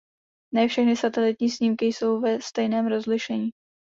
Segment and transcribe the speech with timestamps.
[0.53, 3.49] Ne všechny satelitní snímky jsou ve stejném rozlišení.